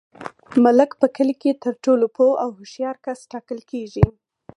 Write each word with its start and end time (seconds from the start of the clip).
ملک 0.65 0.89
په 1.01 1.07
کلي 1.15 1.35
کي 1.41 1.51
تر 1.63 1.73
ټولو 1.83 2.05
پوه 2.15 2.33
او 2.43 2.49
هوښیار 2.57 2.95
کس 3.05 3.19
ټاکل 3.31 3.59
کیږي. 3.71 4.05